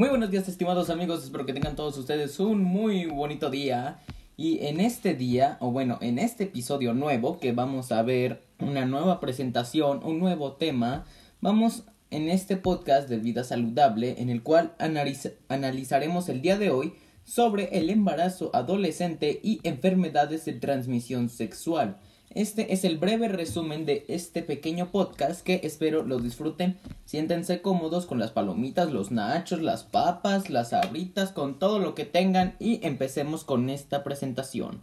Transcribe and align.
Muy 0.00 0.08
buenos 0.08 0.30
días 0.30 0.48
estimados 0.48 0.88
amigos, 0.88 1.22
espero 1.22 1.44
que 1.44 1.52
tengan 1.52 1.76
todos 1.76 1.98
ustedes 1.98 2.40
un 2.40 2.64
muy 2.64 3.04
bonito 3.04 3.50
día. 3.50 3.98
Y 4.34 4.64
en 4.64 4.80
este 4.80 5.12
día, 5.12 5.58
o 5.60 5.72
bueno, 5.72 5.98
en 6.00 6.18
este 6.18 6.44
episodio 6.44 6.94
nuevo 6.94 7.38
que 7.38 7.52
vamos 7.52 7.92
a 7.92 8.00
ver 8.00 8.40
una 8.60 8.86
nueva 8.86 9.20
presentación, 9.20 10.00
un 10.02 10.18
nuevo 10.18 10.54
tema, 10.54 11.04
vamos 11.42 11.82
en 12.10 12.30
este 12.30 12.56
podcast 12.56 13.10
de 13.10 13.18
vida 13.18 13.44
saludable 13.44 14.14
en 14.16 14.30
el 14.30 14.42
cual 14.42 14.72
analizaremos 14.78 16.30
el 16.30 16.40
día 16.40 16.56
de 16.56 16.70
hoy 16.70 16.94
sobre 17.24 17.78
el 17.78 17.90
embarazo 17.90 18.50
adolescente 18.54 19.38
y 19.42 19.60
enfermedades 19.64 20.46
de 20.46 20.54
transmisión 20.54 21.28
sexual. 21.28 21.98
Este 22.32 22.72
es 22.72 22.84
el 22.84 22.96
breve 22.96 23.26
resumen 23.26 23.84
de 23.86 24.04
este 24.06 24.42
pequeño 24.42 24.92
podcast 24.92 25.42
que 25.42 25.62
espero 25.64 26.04
lo 26.04 26.20
disfruten. 26.20 26.78
Siéntense 27.04 27.60
cómodos 27.60 28.06
con 28.06 28.20
las 28.20 28.30
palomitas, 28.30 28.92
los 28.92 29.10
nachos, 29.10 29.60
las 29.60 29.82
papas, 29.82 30.48
las 30.48 30.72
abritas, 30.72 31.32
con 31.32 31.58
todo 31.58 31.80
lo 31.80 31.96
que 31.96 32.04
tengan 32.04 32.54
y 32.60 32.86
empecemos 32.86 33.42
con 33.42 33.68
esta 33.68 34.04
presentación. 34.04 34.80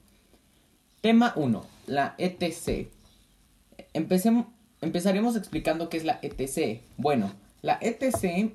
Tema 0.99 1.31
1. 1.37 1.65
La 1.85 2.15
ETC. 2.17 2.89
Empecemos, 3.93 4.47
empezaremos 4.81 5.37
explicando 5.37 5.87
qué 5.87 5.95
es 5.95 6.03
la 6.03 6.19
ETC. 6.21 6.81
Bueno, 6.97 7.31
la 7.61 7.79
ETC 7.79 8.51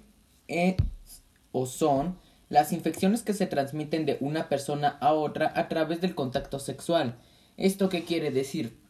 es 0.49 0.77
o 1.51 1.65
son 1.65 2.19
las 2.51 2.75
infecciones 2.75 3.23
que 3.23 3.33
se 3.33 3.47
transmiten 3.47 4.05
de 4.05 4.19
una 4.21 4.51
persona 4.51 4.99
a 5.01 5.15
otra 5.15 5.51
a 5.57 5.71
través 5.71 6.03
del 6.03 6.15
contacto 6.15 6.59
sexual. 6.59 7.17
¿Esto 7.57 7.89
qué 7.89 8.05
quiere 8.05 8.31
decir? 8.31 8.82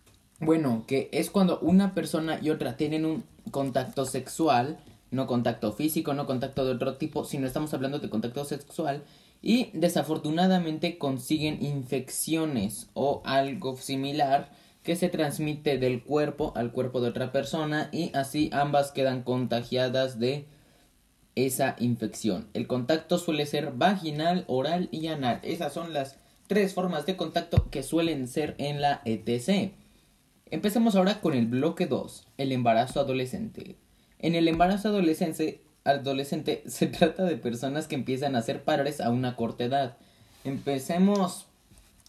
Bueno, 0.43 0.83
que 0.89 1.09
es 1.13 1.31
cuando 1.31 1.61
una 1.61 1.95
persona 1.95 2.41
y 2.43 2.51
otra 2.51 2.77
tienen 2.77 3.05
un 3.05 3.23
contacto 3.53 4.05
sexual, 4.05 4.77
no 5.13 5.29
contacto 5.29 5.73
físico, 5.73 6.15
no 6.15 6.27
contacto 6.27 6.65
de 6.65 6.73
otro 6.73 6.97
tipo, 6.97 7.25
sino 7.25 7.47
estamos 7.47 7.73
hablando 7.75 8.01
de 8.01 8.11
contacto 8.11 8.45
sexual 8.45 9.05
y 9.41 9.71
desafortunadamente 9.73 10.99
consiguen 10.99 11.65
infecciones 11.65 12.89
o 12.95 13.23
algo 13.25 13.77
similar 13.77 14.51
que 14.83 14.97
se 14.97 15.09
transmite 15.09 15.79
del 15.79 16.03
cuerpo 16.03 16.53
al 16.57 16.73
cuerpo 16.73 17.01
de 17.01 17.11
otra 17.11 17.31
persona 17.31 17.89
y 17.93 18.11
así 18.13 18.51
ambas 18.53 18.91
quedan 18.91 19.23
contagiadas 19.23 20.19
de 20.19 20.49
esa 21.37 21.77
infección. 21.79 22.49
El 22.53 22.67
contacto 22.67 23.19
suele 23.19 23.47
ser 23.47 23.75
vaginal, 23.75 24.45
oral 24.49 24.89
y 24.91 25.07
anal. 25.07 25.39
Esas 25.45 25.73
son 25.73 25.93
las 25.93 26.17
tres 26.49 26.75
formas 26.75 27.07
de 27.07 27.17
contacto 27.17 27.71
que 27.71 27.85
suelen 27.85 28.27
ser 28.27 28.57
en 28.59 28.81
la 28.81 29.03
ETC. 29.05 29.82
Empecemos 30.53 30.97
ahora 30.97 31.19
con 31.23 31.33
el 31.33 31.47
bloque 31.47 31.87
2, 31.87 32.27
el 32.37 32.53
embarazo 32.53 33.01
adolescente. 33.01 33.79
En 34.19 34.35
el 34.35 34.49
embarazo 34.49 34.89
adolescente, 34.89 35.63
adolescente 35.83 36.63
se 36.67 36.89
trata 36.89 37.25
de 37.25 37.39
personas 37.39 37.89
que 37.89 37.95
empiezan 37.95 38.37
a 38.37 38.43
ser 38.43 38.63
padres 38.63 39.01
a 39.01 39.09
una 39.09 39.35
corta 39.35 39.65
edad. 39.65 39.97
Empecemos 40.45 41.47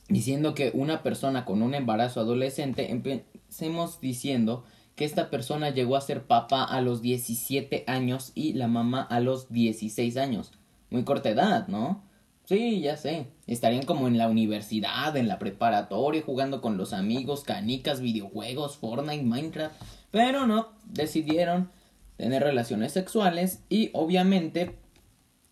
diciendo 0.10 0.56
que 0.56 0.72
una 0.74 1.04
persona 1.04 1.46
con 1.46 1.62
un 1.62 1.74
embarazo 1.74 2.20
adolescente, 2.20 2.92
empecemos 2.92 4.02
diciendo 4.02 4.66
que 4.98 5.06
esta 5.06 5.30
persona 5.30 5.70
llegó 5.70 5.96
a 5.96 6.02
ser 6.02 6.24
papá 6.24 6.66
a 6.66 6.82
los 6.82 7.02
17 7.02 7.86
años 7.88 8.34
y 8.36 8.52
la 8.52 8.68
mamá 8.68 9.04
a 9.04 9.22
los 9.22 9.54
16 9.54 10.18
años. 10.18 10.52
Muy 10.90 11.06
corta 11.06 11.30
edad, 11.30 11.70
¿no? 11.70 12.04
Sí, 12.46 12.82
ya 12.82 12.98
sé. 12.98 13.28
Estarían 13.48 13.86
como 13.86 14.08
en 14.08 14.18
la 14.18 14.28
universidad, 14.28 15.16
en 15.16 15.28
la 15.28 15.40
preparatoria, 15.40 16.22
jugando 16.22 16.62
con 16.62 16.78
los 16.78 16.92
amigos, 16.92 17.44
canicas, 17.44 18.02
videojuegos, 18.02 18.78
Fortnite, 18.78 19.24
Minecraft. 19.24 19.76
Pero 20.12 20.46
no, 20.46 20.70
decidieron 20.86 21.70
tener 22.18 22.44
relaciones 22.44 22.92
sexuales 22.92 23.64
y 23.70 23.90
obviamente 23.94 24.78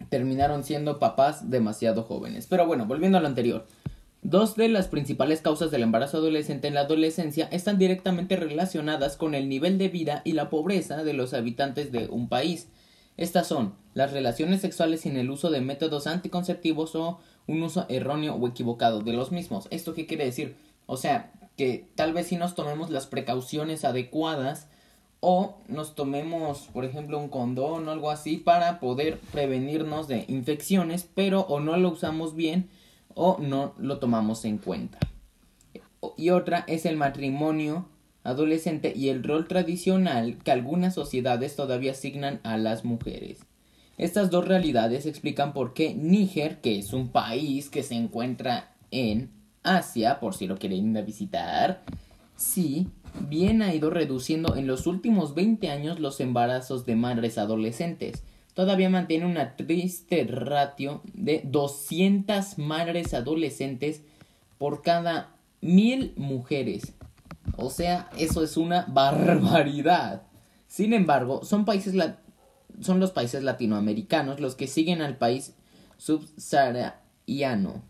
terminaron 0.10 0.64
siendo 0.64 1.00
papás 1.00 1.50
demasiado 1.50 2.04
jóvenes. 2.04 2.48
Pero 2.48 2.68
bueno, 2.68 2.86
volviendo 2.86 3.18
a 3.18 3.22
lo 3.22 3.28
anterior. 3.28 3.68
Dos 4.24 4.56
de 4.56 4.68
las 4.68 4.88
principales 4.88 5.42
causas 5.42 5.72
del 5.72 5.82
embarazo 5.82 6.18
adolescente 6.18 6.68
en 6.68 6.76
la 6.76 6.82
adolescencia 6.82 7.48
están 7.52 7.80
directamente 7.80 8.36
relacionadas 8.36 9.18
con 9.18 9.34
el 9.34 9.50
nivel 9.50 9.80
de 9.80 9.90
vida 9.90 10.22
y 10.24 10.34
la 10.34 10.50
pobreza 10.50 11.04
de 11.04 11.14
los 11.14 11.34
habitantes 11.34 11.92
de 11.92 12.08
un 12.08 12.30
país. 12.30 12.68
Estas 13.22 13.46
son 13.46 13.76
las 13.94 14.14
relaciones 14.14 14.62
sexuales 14.62 15.02
sin 15.02 15.16
el 15.16 15.30
uso 15.30 15.52
de 15.52 15.62
métodos 15.62 16.08
anticonceptivos 16.08 16.96
o 16.96 17.20
un 17.46 17.62
uso 17.62 17.86
erróneo 17.88 18.34
o 18.34 18.48
equivocado 18.48 19.02
de 19.02 19.14
los 19.14 19.32
mismos. 19.32 19.68
¿Esto 19.70 19.94
qué 19.94 20.08
quiere 20.08 20.26
decir? 20.26 20.56
O 20.88 20.98
sea, 20.98 21.32
que 21.56 21.86
tal 21.94 22.14
vez 22.14 22.26
si 22.26 22.36
nos 22.36 22.56
tomemos 22.56 22.90
las 22.90 23.06
precauciones 23.06 23.86
adecuadas 23.86 24.70
o 25.20 25.60
nos 25.68 25.94
tomemos, 25.94 26.62
por 26.74 26.84
ejemplo, 26.84 27.20
un 27.20 27.30
condón 27.30 27.88
o 27.88 27.92
algo 27.92 28.10
así 28.10 28.38
para 28.38 28.80
poder 28.80 29.20
prevenirnos 29.32 30.08
de 30.08 30.26
infecciones, 30.28 31.08
pero 31.14 31.42
o 31.42 31.60
no 31.60 31.78
lo 31.78 31.90
usamos 31.90 32.36
bien 32.36 32.72
o 33.14 33.38
no 33.40 33.76
lo 33.78 34.00
tomamos 34.00 34.46
en 34.46 34.58
cuenta. 34.58 34.98
Y 36.18 36.32
otra 36.32 36.64
es 36.68 36.88
el 36.88 36.98
matrimonio 36.98 37.86
adolescente 38.24 38.94
y 38.96 39.10
el 39.10 39.24
rol 39.24 39.48
tradicional 39.48 40.38
que 40.44 40.52
algunas 40.52 40.94
sociedades 40.94 41.56
todavía 41.56 41.92
asignan 41.92 42.40
a 42.44 42.58
las 42.58 42.86
mujeres. 42.86 43.46
Estas 43.98 44.32
dos 44.32 44.48
realidades 44.48 45.06
explican 45.06 45.54
por 45.54 45.74
qué 45.74 45.94
Níger, 45.94 46.60
que 46.62 46.80
es 46.80 46.94
un 46.94 47.10
país 47.10 47.70
que 47.70 47.84
se 47.84 47.96
encuentra 47.96 48.74
en 48.90 49.30
Asia, 49.64 50.20
por 50.20 50.34
si 50.34 50.48
lo 50.48 50.58
quieren 50.58 50.94
visitar, 51.06 51.84
sí, 52.36 52.88
bien 53.30 53.62
ha 53.62 53.74
ido 53.74 53.90
reduciendo 53.90 54.56
en 54.56 54.68
los 54.68 54.88
últimos 54.88 55.36
20 55.36 55.70
años 55.70 56.00
los 56.00 56.20
embarazos 56.20 56.86
de 56.86 56.96
madres 56.96 57.38
adolescentes. 57.38 58.24
Todavía 58.54 58.90
mantiene 58.90 59.26
una 59.26 59.56
triste 59.56 60.24
ratio 60.26 61.02
de 61.14 61.42
200 61.46 62.58
madres 62.58 63.14
adolescentes 63.14 64.02
por 64.58 64.82
cada 64.82 65.36
mil 65.62 66.14
mujeres. 66.18 66.94
O 67.58 67.70
sea, 67.70 68.10
eso 68.18 68.44
es 68.44 68.58
una 68.58 68.86
barbaridad. 68.90 70.24
Sin 70.68 70.94
embargo, 70.94 71.44
son 71.44 71.66
países 71.66 71.96
son 72.80 73.00
los 73.00 73.12
países 73.12 73.44
latinoamericanos 73.44 74.40
los 74.40 74.56
que 74.56 74.68
siguen 74.68 75.02
al 75.02 75.18
país 75.18 75.54
subsahariano. 75.98 77.84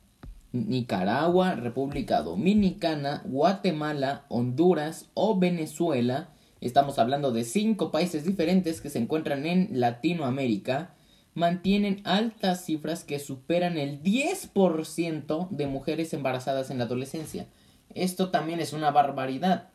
Nicaragua, 0.53 1.55
República 1.55 2.21
Dominicana, 2.21 3.21
Guatemala, 3.25 4.25
Honduras 4.27 5.09
o 5.13 5.39
Venezuela. 5.39 6.29
Estamos 6.59 6.99
hablando 6.99 7.31
de 7.31 7.45
cinco 7.45 7.89
países 7.91 8.25
diferentes 8.25 8.81
que 8.81 8.89
se 8.89 8.99
encuentran 8.99 9.45
en 9.45 9.79
Latinoamérica. 9.79 10.93
Mantienen 11.33 12.01
altas 12.03 12.65
cifras 12.65 13.05
que 13.05 13.19
superan 13.19 13.77
el 13.77 14.03
10% 14.03 15.49
de 15.49 15.67
mujeres 15.67 16.13
embarazadas 16.13 16.69
en 16.69 16.79
la 16.79 16.83
adolescencia. 16.83 17.47
Esto 17.95 18.29
también 18.29 18.59
es 18.59 18.73
una 18.73 18.91
barbaridad, 18.91 19.69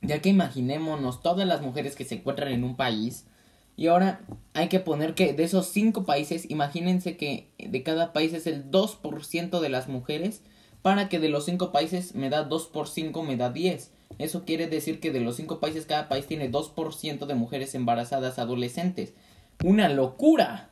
ya 0.00 0.20
que 0.20 0.28
imaginémonos 0.28 1.22
todas 1.22 1.46
las 1.46 1.62
mujeres 1.62 1.96
que 1.96 2.04
se 2.04 2.16
encuentran 2.16 2.52
en 2.52 2.64
un 2.64 2.76
país 2.76 3.26
y 3.76 3.86
ahora 3.86 4.20
hay 4.54 4.68
que 4.68 4.80
poner 4.80 5.14
que 5.14 5.32
de 5.32 5.44
esos 5.44 5.66
cinco 5.68 6.04
países, 6.04 6.50
imagínense 6.50 7.16
que 7.16 7.48
de 7.58 7.82
cada 7.82 8.12
país 8.12 8.32
es 8.34 8.46
el 8.46 8.70
2% 8.70 9.60
de 9.60 9.68
las 9.68 9.88
mujeres, 9.88 10.42
para 10.82 11.08
que 11.08 11.20
de 11.20 11.28
los 11.28 11.44
cinco 11.44 11.72
países 11.72 12.14
me 12.14 12.28
da 12.28 12.42
2 12.42 12.66
por 12.66 12.88
5 12.88 13.22
me 13.22 13.36
da 13.36 13.50
10. 13.50 13.90
Eso 14.18 14.44
quiere 14.44 14.66
decir 14.66 15.00
que 15.00 15.12
de 15.12 15.20
los 15.20 15.36
cinco 15.36 15.60
países 15.60 15.86
cada 15.86 16.08
país 16.08 16.26
tiene 16.26 16.50
2% 16.50 17.26
de 17.26 17.34
mujeres 17.34 17.74
embarazadas 17.74 18.38
adolescentes. 18.38 19.14
¡Una 19.64 19.88
locura! 19.88 20.70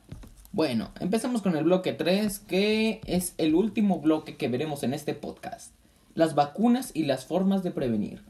Bueno, 0.51 0.91
empezamos 0.99 1.41
con 1.41 1.55
el 1.55 1.63
bloque 1.63 1.93
3, 1.93 2.39
que 2.39 2.99
es 3.07 3.35
el 3.37 3.55
último 3.55 3.99
bloque 3.99 4.35
que 4.35 4.49
veremos 4.49 4.83
en 4.83 4.93
este 4.93 5.13
podcast 5.13 5.73
las 6.13 6.35
vacunas 6.35 6.91
y 6.93 7.03
las 7.03 7.25
formas 7.25 7.63
de 7.63 7.71
prevenir. 7.71 8.21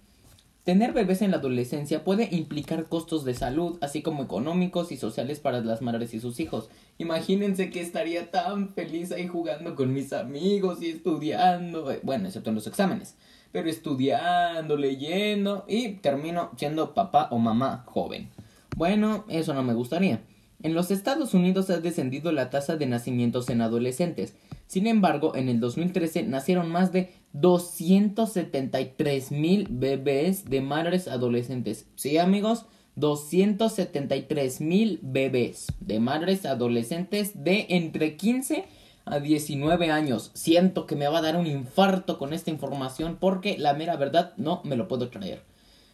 Tener 0.64 0.94
bebés 0.94 1.24
en 1.24 1.32
la 1.32 1.38
adolescencia 1.38 2.04
puede 2.04 2.30
implicar 2.32 2.86
costos 2.86 3.26
de 3.26 3.34
salud, 3.34 3.80
así 3.82 4.04
como 4.04 4.22
económicos 4.22 4.92
y 4.92 4.98
sociales 4.98 5.40
para 5.40 5.62
las 5.62 5.82
madres 5.82 6.14
y 6.14 6.20
sus 6.20 6.40
hijos. 6.40 6.70
Imagínense 7.00 7.72
que 7.72 7.82
estaría 7.82 8.30
tan 8.30 8.70
feliz 8.70 9.12
ahí 9.12 9.28
jugando 9.28 9.76
con 9.76 9.92
mis 9.92 10.14
amigos 10.14 10.84
y 10.84 10.90
estudiando, 10.90 11.92
eh, 11.92 12.00
bueno, 12.04 12.28
excepto 12.28 12.52
en 12.52 12.56
los 12.58 12.68
exámenes, 12.68 13.16
pero 13.52 13.72
estudiando, 13.72 14.78
leyendo 14.78 15.66
y 15.68 15.94
termino 15.94 16.52
siendo 16.58 16.94
papá 16.94 17.30
o 17.32 17.40
mamá 17.40 17.84
joven. 17.88 18.30
Bueno, 18.76 19.26
eso 19.30 19.56
no 19.56 19.64
me 19.64 19.74
gustaría. 19.74 20.22
En 20.62 20.76
los 20.76 20.92
Estados 20.92 21.34
Unidos 21.34 21.72
ha 21.72 21.80
descendido 21.80 22.32
la 22.32 22.52
tasa 22.52 22.76
de 22.76 22.86
nacimientos 22.86 23.50
en 23.50 23.62
adolescentes. 23.62 24.36
Sin 24.72 24.88
embargo, 24.88 25.36
en 25.36 25.50
el 25.50 25.60
2013 25.60 26.24
nacieron 26.24 26.72
más 26.72 26.94
de 26.94 27.12
273 27.34 29.30
mil 29.34 29.68
bebés 29.70 30.46
de 30.46 30.62
madres 30.62 31.10
adolescentes. 31.10 31.88
Sí, 31.96 32.18
amigos, 32.18 32.68
273 32.96 34.62
mil 34.62 35.02
bebés 35.02 35.68
de 35.82 36.00
madres 36.00 36.46
adolescentes 36.46 37.44
de 37.44 37.66
entre 37.68 38.16
15 38.16 38.64
a 39.04 39.20
19 39.20 39.92
años. 39.92 40.32
Siento 40.36 40.86
que 40.86 40.96
me 40.96 41.10
va 41.10 41.18
a 41.18 41.24
dar 41.24 41.36
un 41.36 41.48
infarto 41.48 42.18
con 42.18 42.32
esta 42.32 42.50
información 42.50 43.18
porque 43.20 43.58
la 43.58 43.74
mera 43.74 43.98
verdad 43.98 44.32
no 44.38 44.62
me 44.64 44.78
lo 44.78 44.88
puedo 44.88 45.10
traer. 45.10 45.42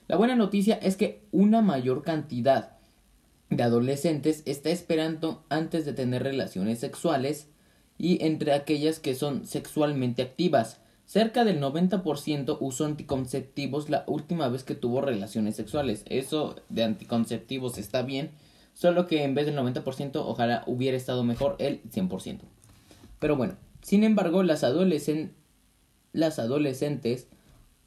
La 0.07 0.17
buena 0.17 0.35
noticia 0.35 0.75
es 0.75 0.97
que 0.97 1.23
una 1.31 1.63
mayor 1.63 2.03
cantidad 2.03 2.73
de 3.49 3.63
adolescentes 3.63 4.43
está 4.45 4.69
esperando 4.69 5.43
antes 5.49 5.83
de 5.83 5.93
tener 5.93 6.21
relaciones 6.21 6.77
sexuales 6.77 7.47
y 7.97 8.23
entre 8.23 8.53
aquellas 8.53 8.99
que 8.99 9.15
son 9.15 9.45
sexualmente 9.45 10.21
activas. 10.21 10.79
Cerca 11.05 11.45
del 11.45 11.61
90% 11.61 12.57
usó 12.59 12.85
anticonceptivos 12.85 13.89
la 13.89 14.03
última 14.07 14.49
vez 14.49 14.63
que 14.63 14.75
tuvo 14.75 15.01
relaciones 15.01 15.55
sexuales. 15.55 16.03
Eso 16.07 16.55
de 16.69 16.83
anticonceptivos 16.83 17.77
está 17.77 18.01
bien, 18.01 18.31
solo 18.73 19.07
que 19.07 19.23
en 19.23 19.33
vez 19.33 19.45
del 19.45 19.55
90% 19.55 20.11
ojalá 20.15 20.63
hubiera 20.67 20.97
estado 20.97 21.23
mejor 21.23 21.55
el 21.59 21.81
100%. 21.83 22.39
Pero 23.19 23.35
bueno, 23.35 23.55
sin 23.81 24.03
embargo, 24.03 24.43
las, 24.43 24.65
las 26.11 26.39
adolescentes 26.39 27.27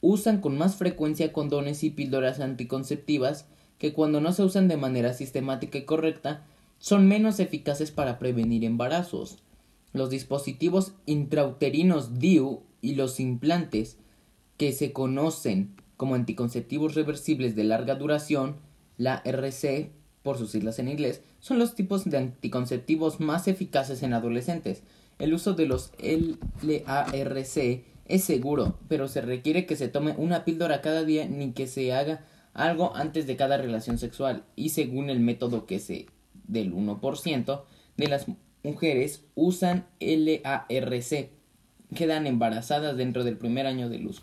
usan 0.00 0.40
con 0.40 0.56
más 0.56 0.76
frecuencia 0.76 1.32
condones 1.32 1.84
y 1.84 1.90
píldoras 1.90 2.40
anticonceptivas 2.40 3.46
que 3.78 3.92
cuando 3.92 4.20
no 4.20 4.32
se 4.32 4.42
usan 4.42 4.66
de 4.68 4.76
manera 4.76 5.12
sistemática 5.12 5.78
y 5.78 5.84
correcta 5.84 6.44
son 6.78 7.06
menos 7.06 7.40
eficaces 7.40 7.90
para 7.90 8.18
prevenir 8.18 8.64
embarazos. 8.64 9.38
Los 9.92 10.10
dispositivos 10.10 10.94
intrauterinos 11.06 12.18
DIU 12.18 12.62
y 12.80 12.94
los 12.94 13.20
implantes 13.20 13.98
que 14.56 14.72
se 14.72 14.92
conocen 14.92 15.74
como 15.96 16.14
anticonceptivos 16.14 16.94
reversibles 16.94 17.56
de 17.56 17.64
larga 17.64 17.94
duración, 17.94 18.56
la 18.96 19.20
RC 19.24 19.92
por 20.22 20.38
sus 20.38 20.50
siglas 20.50 20.78
en 20.78 20.88
inglés, 20.88 21.22
son 21.40 21.58
los 21.58 21.74
tipos 21.74 22.04
de 22.04 22.18
anticonceptivos 22.18 23.20
más 23.20 23.48
eficaces 23.48 24.02
en 24.02 24.12
adolescentes. 24.12 24.82
El 25.18 25.34
uso 25.34 25.54
de 25.54 25.66
los 25.66 25.92
LARC 26.62 27.84
es 28.06 28.24
seguro, 28.24 28.78
pero 28.88 29.08
se 29.08 29.20
requiere 29.20 29.66
que 29.66 29.76
se 29.76 29.88
tome 29.88 30.14
una 30.16 30.44
píldora 30.44 30.80
cada 30.80 31.04
día 31.04 31.26
ni 31.26 31.52
que 31.52 31.66
se 31.66 31.92
haga 31.92 32.24
algo 32.52 32.94
antes 32.96 33.26
de 33.26 33.36
cada 33.36 33.56
relación 33.56 33.98
sexual 33.98 34.44
y 34.56 34.70
según 34.70 35.10
el 35.10 35.20
método 35.20 35.66
que 35.66 35.78
se 35.78 36.06
del 36.46 36.74
1% 36.74 37.62
de 37.96 38.08
las 38.08 38.26
mujeres 38.62 39.24
usan 39.34 39.86
LARC 40.00 41.30
quedan 41.94 42.26
embarazadas 42.26 42.96
dentro 42.96 43.24
del 43.24 43.36
primer 43.36 43.66
año 43.66 43.88
de 43.88 43.98
luz. 43.98 44.20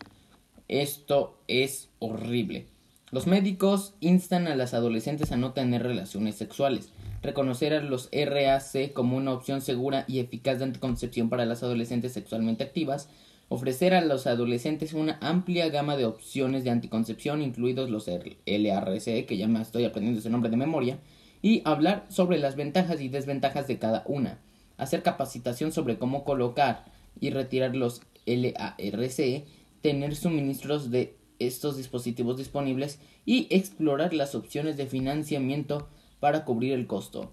Esto 0.68 1.42
es 1.48 1.90
horrible. 2.00 2.68
Los 3.12 3.26
médicos 3.26 3.94
instan 4.02 4.48
a 4.48 4.56
las 4.56 4.74
adolescentes 4.74 5.32
a 5.32 5.38
no 5.38 5.54
tener 5.54 5.84
relaciones 5.84 6.36
sexuales, 6.36 6.92
reconocer 7.22 7.74
a 7.74 7.82
los 7.82 8.10
RAC 8.12 8.92
como 8.94 9.16
una 9.16 9.32
opción 9.32 9.62
segura 9.62 10.04
y 10.08 10.20
eficaz 10.20 10.60
de 10.60 10.66
anticoncepción 10.66 11.30
para 11.30 11.46
las 11.46 11.64
adolescentes 11.64 12.12
sexualmente 12.12 12.66
activas, 12.66 13.10
ofrecer 13.48 13.94
a 13.94 14.02
los 14.02 14.28
adolescentes 14.28 14.94
una 14.94 15.18
amplia 15.22 15.70
gama 15.70 15.96
de 15.96 16.06
opciones 16.06 16.66
de 16.66 16.72
anticoncepción, 16.72 17.42
incluidos 17.42 17.90
los 17.90 18.08
LRC, 18.08 19.26
que 19.26 19.38
ya 19.38 19.48
me 19.48 19.62
estoy 19.62 19.86
aprendiendo 19.86 20.20
ese 20.20 20.30
nombre 20.30 20.50
de 20.50 20.58
memoria, 20.58 21.00
y 21.42 21.62
hablar 21.66 22.06
sobre 22.10 22.38
las 22.40 22.56
ventajas 22.56 23.02
y 23.02 23.10
desventajas 23.10 23.68
de 23.68 23.80
cada 23.80 24.04
una, 24.06 24.40
hacer 24.78 25.04
capacitación 25.04 25.72
sobre 25.72 25.98
cómo 25.98 26.24
colocar 26.24 26.86
y 27.20 27.30
retirar 27.30 27.76
los 27.76 28.02
LARC, 28.26 29.46
tener 29.82 30.16
suministros 30.16 30.92
de 30.92 31.16
estos 31.40 31.78
dispositivos 31.78 32.38
disponibles 32.38 33.00
y 33.26 33.48
explorar 33.50 34.14
las 34.14 34.36
opciones 34.36 34.78
de 34.78 34.88
financiamiento 34.88 35.88
para 36.20 36.46
cubrir 36.46 36.74
el 36.74 36.88
costo. 36.88 37.32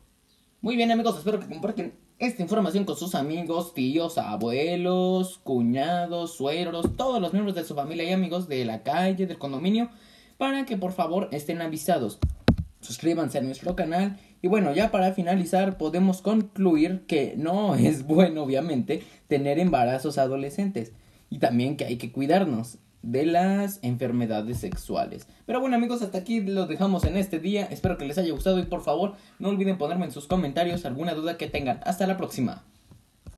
Muy 0.60 0.76
bien 0.76 0.90
amigos, 0.90 1.18
espero 1.18 1.40
que 1.40 1.48
comparten 1.48 1.94
esta 2.18 2.42
información 2.42 2.84
con 2.84 2.96
sus 2.96 3.14
amigos, 3.14 3.74
tíos, 3.74 4.18
abuelos, 4.18 5.38
cuñados, 5.38 6.36
suegros, 6.36 6.96
todos 6.96 7.20
los 7.20 7.32
miembros 7.32 7.54
de 7.54 7.64
su 7.64 7.74
familia 7.74 8.04
y 8.04 8.12
amigos 8.12 8.48
de 8.48 8.64
la 8.64 8.82
calle, 8.82 9.26
del 9.26 9.38
condominio, 9.38 9.90
para 10.38 10.64
que 10.64 10.76
por 10.76 10.92
favor 10.92 11.28
estén 11.32 11.60
avisados. 11.60 12.18
Suscríbanse 12.84 13.38
a 13.38 13.42
nuestro 13.42 13.74
canal 13.74 14.18
y 14.42 14.48
bueno, 14.48 14.74
ya 14.74 14.90
para 14.90 15.14
finalizar 15.14 15.78
podemos 15.78 16.20
concluir 16.20 17.06
que 17.06 17.34
no 17.38 17.74
es 17.76 18.06
bueno 18.06 18.42
obviamente 18.42 19.02
tener 19.26 19.58
embarazos 19.58 20.18
adolescentes 20.18 20.92
y 21.30 21.38
también 21.38 21.78
que 21.78 21.86
hay 21.86 21.96
que 21.96 22.12
cuidarnos 22.12 22.78
de 23.00 23.24
las 23.24 23.78
enfermedades 23.82 24.58
sexuales. 24.58 25.26
Pero 25.46 25.60
bueno 25.60 25.76
amigos, 25.76 26.02
hasta 26.02 26.18
aquí 26.18 26.40
lo 26.40 26.66
dejamos 26.66 27.04
en 27.04 27.16
este 27.16 27.38
día. 27.38 27.64
Espero 27.64 27.96
que 27.96 28.04
les 28.04 28.18
haya 28.18 28.32
gustado 28.32 28.58
y 28.58 28.64
por 28.64 28.82
favor 28.82 29.14
no 29.38 29.48
olviden 29.48 29.78
ponerme 29.78 30.04
en 30.04 30.12
sus 30.12 30.26
comentarios 30.26 30.84
alguna 30.84 31.14
duda 31.14 31.38
que 31.38 31.48
tengan. 31.48 31.80
Hasta 31.84 32.06
la 32.06 32.18
próxima. 32.18 32.64